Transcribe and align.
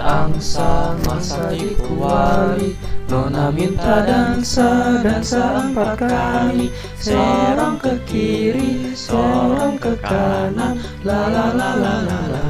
angsa 0.00 0.96
masa 1.04 1.52
dikuali. 1.52 2.76
Nona 3.10 3.50
minta 3.50 4.06
dansa, 4.06 5.02
dansa 5.02 5.66
empat 5.66 5.98
kali. 5.98 6.70
Seorang 6.96 7.76
ke 7.82 7.98
kiri, 8.06 8.94
seorang 8.94 9.76
ke 9.76 9.98
kanan. 10.00 10.78
La 11.02 11.26
la 11.26 11.50
la 11.52 11.70
la 11.74 11.94
la 12.06 12.20
la 12.30 12.49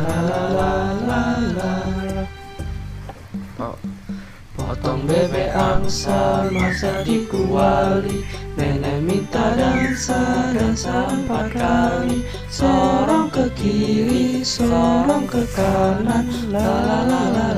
bebek 5.10 5.50
angsa 5.50 6.46
masa 6.55 7.02
dikuali. 7.02 8.23
Nenek 8.55 9.02
minta 9.02 9.59
dansa, 9.59 10.55
dansa 10.55 11.10
empat 11.10 11.50
kali. 11.50 12.23
Seorang 12.46 13.27
ke 13.34 13.50
kiri, 13.59 14.46
seorang 14.46 15.27
ke 15.27 15.42
kanan. 15.50 16.30
La 16.55 16.62
la 16.62 16.98
la 17.10 17.23
la 17.34 17.49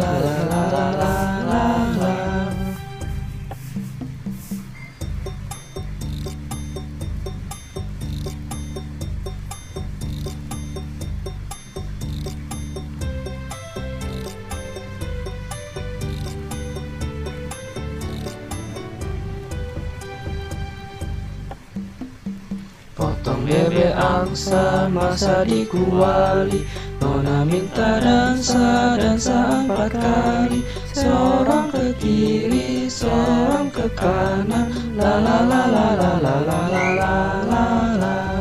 Potong 23.03 23.43
bebek 23.51 23.99
angsa 23.99 24.87
masa 24.87 25.43
dikuali 25.43 26.63
Nona 27.03 27.43
minta 27.43 27.99
dansa, 27.99 28.95
dansa 28.95 29.67
empat 29.67 29.91
kali 29.91 30.63
Seorang 30.95 31.75
ke 31.75 31.99
kiri, 31.99 32.87
seorang 32.87 33.75
ke 33.75 33.91
kanan 33.99 34.71
La 34.95 35.19
la 35.19 35.43
la 35.43 35.63
la 35.67 35.87
la 35.99 36.13
la 36.23 36.35
la 36.47 36.61
la 36.71 36.83
la 36.95 37.15
la 37.51 37.67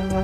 la 0.05 0.21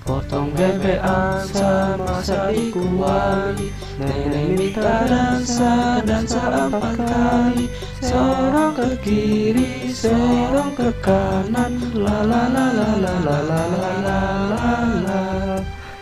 Potong 0.00 0.56
bebek 0.56 1.04
angsa 1.04 1.92
masa 2.00 2.48
dikuali 2.56 3.68
Nenek 3.68 3.87
minta 3.98 5.02
dansa, 5.10 5.98
dansa 6.06 6.70
empat 6.70 6.98
kali 7.02 7.66
Seorang 7.98 8.72
ke 8.78 8.88
kiri, 9.02 9.90
seorang 9.90 10.70
ke 10.78 10.94
kanan 11.02 11.74
La 11.98 12.22
la 12.22 12.46
la 12.46 12.66
la 12.70 12.90
la 12.94 13.14
la 13.26 13.38
la 13.42 13.62
la 13.74 13.90
la 14.54 14.76
la 15.02 15.20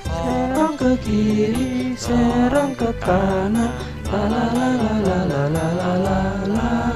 Serang 0.04 0.76
ke 0.76 0.92
kiri, 1.00 1.96
serang 1.96 2.76
ke 2.76 2.92
kanan 3.00 3.72
la 4.12 4.22
la 4.28 4.44
la 4.52 4.68
la 4.76 4.94
la 5.00 5.18
la 5.24 5.44
la 5.48 5.90
la 6.04 6.18
la 6.52 6.95